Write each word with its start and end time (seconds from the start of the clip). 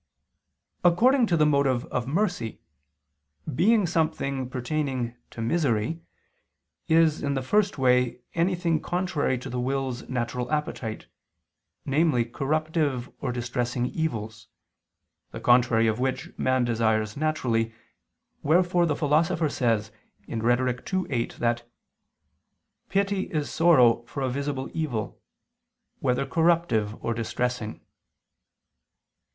Accordingly 0.83 1.37
the 1.37 1.45
motive 1.45 1.85
of 1.85 2.07
mercy, 2.07 2.59
being 3.53 3.85
something 3.85 4.49
pertaining 4.49 5.15
to 5.29 5.43
misery, 5.43 6.01
is, 6.87 7.21
in 7.21 7.35
the 7.35 7.43
first 7.43 7.77
way, 7.77 8.21
anything 8.33 8.81
contrary 8.81 9.37
to 9.37 9.47
the 9.47 9.59
will's 9.59 10.09
natural 10.09 10.51
appetite, 10.51 11.05
namely 11.85 12.25
corruptive 12.25 13.11
or 13.21 13.31
distressing 13.31 13.85
evils, 13.85 14.47
the 15.29 15.39
contrary 15.39 15.85
of 15.85 15.99
which 15.99 16.35
man 16.35 16.65
desires 16.65 17.15
naturally, 17.15 17.71
wherefore 18.41 18.87
the 18.87 18.95
Philosopher 18.95 19.49
says 19.49 19.91
(Rhet. 20.27 20.91
ii, 20.91 21.05
8) 21.11 21.33
that 21.33 21.69
"pity 22.89 23.21
is 23.29 23.51
sorrow 23.51 24.01
for 24.07 24.23
a 24.23 24.29
visible 24.29 24.67
evil, 24.73 25.21
whether 25.99 26.25
corruptive 26.25 26.95
or 27.05 27.13
distressing." 27.13 27.81